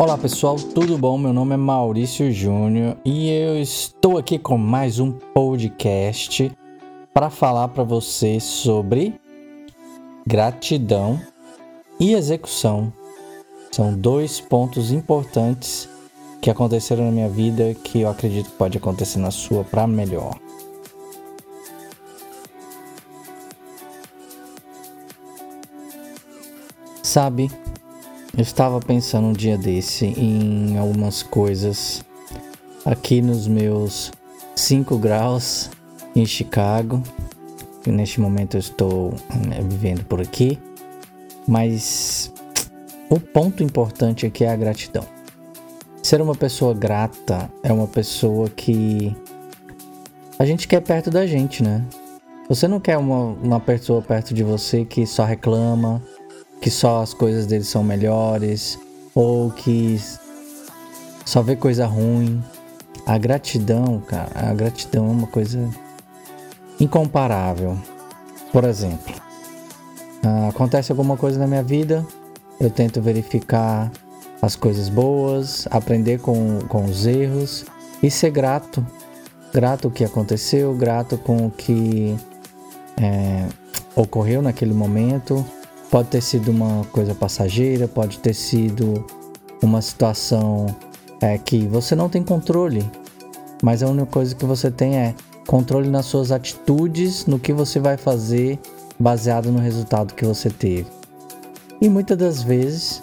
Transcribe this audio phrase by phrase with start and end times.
[0.00, 1.18] Olá pessoal, tudo bom?
[1.18, 6.50] Meu nome é Maurício Júnior e eu estou aqui com mais um podcast
[7.12, 9.20] para falar para você sobre
[10.26, 11.20] gratidão
[12.00, 12.90] e execução.
[13.70, 15.86] São dois pontos importantes
[16.40, 20.34] que aconteceram na minha vida que eu acredito que pode acontecer na sua para melhor.
[27.02, 27.50] Sabe,
[28.36, 32.04] eu estava pensando um dia desse em algumas coisas
[32.84, 34.12] aqui nos meus
[34.54, 35.70] 5 graus
[36.14, 37.02] em Chicago.
[37.86, 39.14] E neste momento eu estou
[39.46, 40.58] né, vivendo por aqui.
[41.46, 42.32] Mas
[43.08, 45.04] o ponto importante aqui é a gratidão.
[46.02, 49.14] Ser uma pessoa grata é uma pessoa que
[50.38, 51.84] a gente quer perto da gente, né?
[52.48, 56.02] Você não quer uma, uma pessoa perto de você que só reclama,
[56.60, 58.78] que só as coisas dele são melhores
[59.14, 60.00] ou que
[61.24, 62.42] só vê coisa ruim.
[63.06, 65.68] A gratidão, cara, a gratidão é uma coisa
[66.78, 67.78] incomparável.
[68.52, 69.14] Por exemplo,
[70.22, 72.06] ah, acontece alguma coisa na minha vida,
[72.60, 73.90] eu tento verificar
[74.42, 77.64] as coisas boas, aprender com, com os erros
[78.02, 78.86] e ser grato.
[79.52, 82.16] Grato o que aconteceu, grato com o que
[83.00, 83.46] é,
[83.96, 85.44] ocorreu naquele momento
[85.90, 89.04] Pode ter sido uma coisa passageira, pode ter sido
[89.62, 90.66] uma situação
[91.20, 92.88] é, que você não tem controle,
[93.62, 95.14] mas a única coisa que você tem é
[95.46, 98.58] controle nas suas atitudes, no que você vai fazer
[98.98, 100.86] baseado no resultado que você teve.
[101.80, 103.02] E muitas das vezes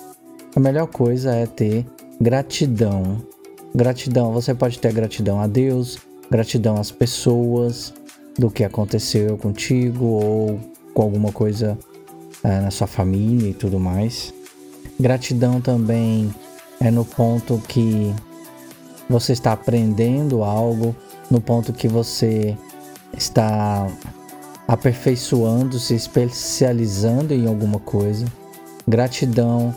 [0.55, 1.85] a melhor coisa é ter
[2.21, 3.17] gratidão.
[3.75, 5.97] Gratidão, você pode ter gratidão a Deus,
[6.31, 7.93] gratidão às pessoas
[8.37, 10.59] do que aconteceu contigo ou
[10.93, 11.77] com alguma coisa
[12.43, 14.33] é, na sua família e tudo mais.
[14.99, 16.33] Gratidão também
[16.79, 18.13] é no ponto que
[19.09, 20.95] você está aprendendo algo,
[21.29, 22.57] no ponto que você
[23.15, 23.87] está
[24.67, 28.25] aperfeiçoando, se especializando em alguma coisa.
[28.87, 29.73] Gratidão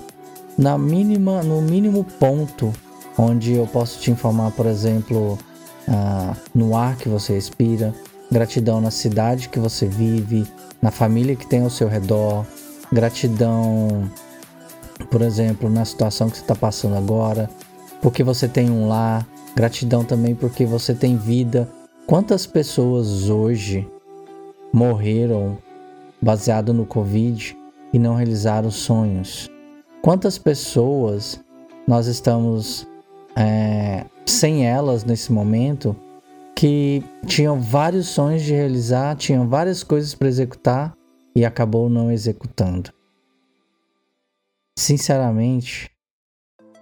[0.59, 2.73] na mínima, no mínimo ponto
[3.17, 5.39] onde eu posso te informar, por exemplo,
[5.89, 7.95] uh, no ar que você respira,
[8.31, 10.47] gratidão na cidade que você vive,
[10.81, 12.45] na família que tem ao seu redor,
[12.93, 14.11] gratidão,
[15.11, 17.49] por exemplo, na situação que você está passando agora,
[18.01, 21.69] porque você tem um lar, gratidão também porque você tem vida.
[22.07, 23.87] Quantas pessoas hoje
[24.73, 25.59] morreram
[26.21, 27.57] baseado no Covid
[27.93, 29.49] e não realizaram sonhos?
[30.03, 31.41] Quantas pessoas
[31.87, 32.87] nós estamos
[33.37, 35.95] é, sem elas nesse momento
[36.61, 40.93] que tinham vários sonhos de realizar, tinham várias coisas para executar
[41.35, 42.93] e acabou não executando.
[44.79, 45.91] Sinceramente,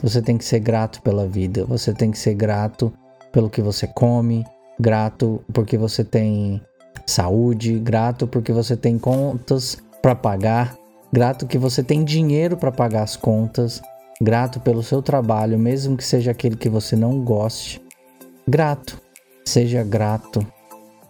[0.02, 2.92] você tem que ser grato pela vida, você tem que ser grato
[3.30, 4.44] pelo que você come,
[4.80, 6.60] grato porque você tem
[7.06, 10.76] saúde, grato porque você tem contas para pagar,
[11.12, 13.80] grato que você tem dinheiro para pagar as contas,
[14.20, 17.80] grato pelo seu trabalho, mesmo que seja aquele que você não goste.
[18.44, 19.00] Grato,
[19.48, 20.46] seja grato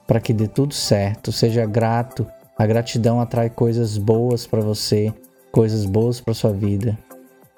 [0.06, 2.26] para que dê tudo certo, seja grato
[2.58, 5.14] a gratidão atrai coisas boas para você,
[5.52, 6.98] coisas boas para sua vida.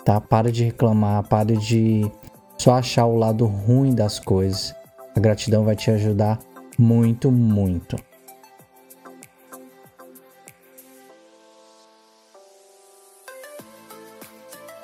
[0.05, 0.21] Tá?
[0.21, 2.11] Pare de reclamar, pare de
[2.59, 4.75] só achar o lado ruim das coisas.
[5.17, 6.39] A gratidão vai te ajudar
[6.77, 7.97] muito, muito.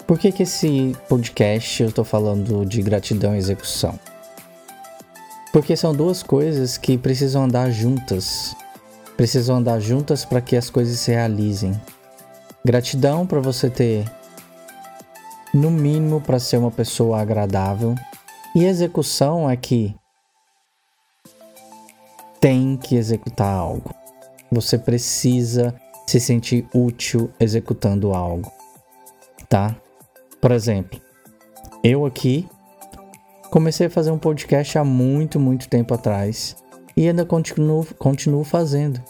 [0.06, 3.98] Por que, que esse podcast eu estou falando de gratidão e execução?
[5.56, 8.54] Porque são duas coisas que precisam andar juntas
[9.16, 11.72] precisam andar juntas para que as coisas se realizem.
[12.62, 14.04] Gratidão para você ter,
[15.54, 17.94] no mínimo, para ser uma pessoa agradável.
[18.54, 19.96] E execução é que
[22.38, 23.94] tem que executar algo.
[24.52, 25.74] Você precisa
[26.06, 28.52] se sentir útil executando algo,
[29.48, 29.74] tá?
[30.38, 31.00] Por exemplo,
[31.82, 32.46] eu aqui
[33.56, 36.54] comecei a fazer um podcast há muito, muito tempo atrás
[36.94, 39.02] e ainda continuo, continuo fazendo.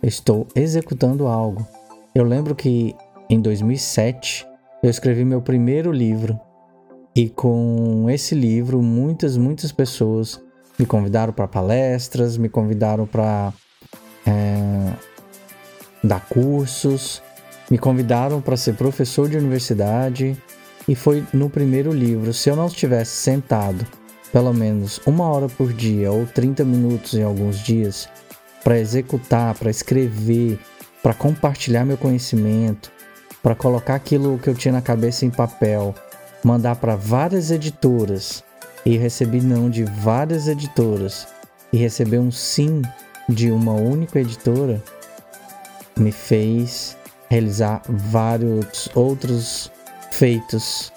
[0.00, 1.66] Estou executando algo.
[2.14, 2.94] Eu lembro que
[3.28, 4.46] em 2007
[4.80, 6.38] eu escrevi meu primeiro livro
[7.16, 10.40] e com esse livro muitas, muitas pessoas
[10.78, 13.52] me convidaram para palestras, me convidaram para
[14.24, 14.92] é,
[16.04, 17.20] dar cursos,
[17.68, 20.40] me convidaram para ser professor de universidade
[20.88, 22.32] e foi no primeiro livro.
[22.32, 23.86] Se eu não estivesse sentado
[24.32, 28.08] pelo menos uma hora por dia ou 30 minutos em alguns dias
[28.64, 30.58] para executar, para escrever,
[31.02, 32.90] para compartilhar meu conhecimento,
[33.42, 35.94] para colocar aquilo que eu tinha na cabeça em papel
[36.42, 38.42] mandar para várias editoras
[38.84, 41.26] e receber não de várias editoras
[41.72, 42.82] e receber um sim
[43.28, 44.82] de uma única editora
[45.96, 46.96] me fez
[47.30, 49.70] realizar vários outros
[50.14, 50.92] feitos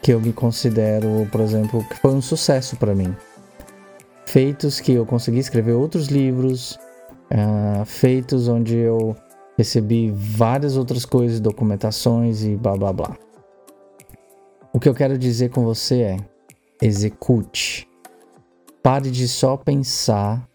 [0.00, 3.14] que eu me considero, por exemplo, que foi um sucesso para mim.
[4.24, 6.78] Feitos que eu consegui escrever outros livros,
[7.30, 9.14] uh, feitos onde eu
[9.56, 13.16] recebi várias outras coisas, documentações e blá blá blá.
[14.72, 16.16] O que eu quero dizer com você é:
[16.80, 17.86] execute.
[18.82, 20.48] Pare de só pensar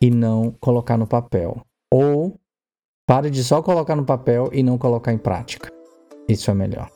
[0.00, 1.60] e não colocar no papel.
[1.92, 2.38] Ou
[3.04, 5.70] pare de só colocar no papel e não colocar em prática.
[6.28, 6.95] Isso é melhor.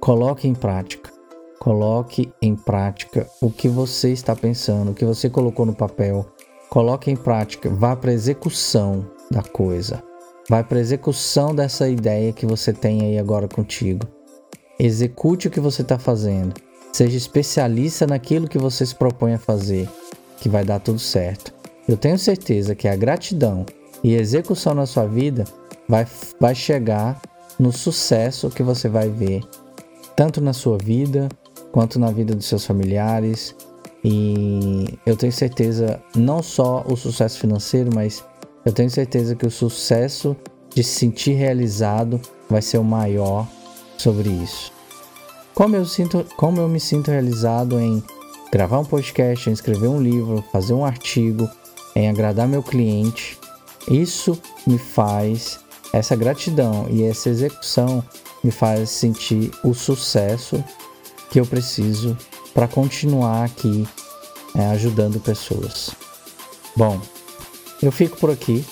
[0.00, 1.10] Coloque em prática.
[1.58, 6.24] Coloque em prática o que você está pensando, o que você colocou no papel.
[6.70, 7.68] Coloque em prática.
[7.68, 10.02] Vá para a execução da coisa.
[10.48, 14.06] Vai para a execução dessa ideia que você tem aí agora contigo.
[14.78, 16.54] Execute o que você está fazendo.
[16.94, 19.86] Seja especialista naquilo que você se propõe a fazer,
[20.38, 21.52] que vai dar tudo certo.
[21.86, 23.66] Eu tenho certeza que a gratidão
[24.02, 25.44] e execução na sua vida
[25.86, 26.06] vai,
[26.40, 27.20] vai chegar
[27.58, 29.42] no sucesso que você vai ver,
[30.20, 31.30] tanto na sua vida
[31.72, 33.56] quanto na vida dos seus familiares.
[34.04, 38.22] E eu tenho certeza, não só o sucesso financeiro, mas
[38.66, 40.36] eu tenho certeza que o sucesso
[40.74, 42.20] de se sentir realizado
[42.50, 43.48] vai ser o maior
[43.96, 44.70] sobre isso.
[45.54, 48.04] Como eu, sinto, como eu me sinto realizado em
[48.52, 51.48] gravar um podcast, em escrever um livro, fazer um artigo,
[51.96, 53.38] em agradar meu cliente,
[53.90, 55.60] isso me faz,
[55.94, 58.04] essa gratidão e essa execução
[58.42, 60.62] me faz sentir o sucesso
[61.30, 62.16] que eu preciso
[62.52, 63.86] para continuar aqui
[64.54, 65.90] é, ajudando pessoas.
[66.76, 67.00] Bom,
[67.82, 68.64] eu fico por aqui.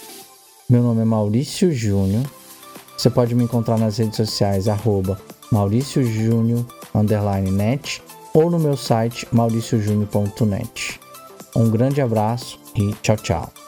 [0.68, 2.24] Meu nome é Maurício Júnior.
[2.96, 5.20] Você pode me encontrar nas redes sociais, arroba
[5.52, 6.64] Maurício Júnior,
[7.52, 8.02] net,
[8.34, 11.00] ou no meu site mauriciojúnior.net.
[11.56, 13.67] Um grande abraço e tchau, tchau.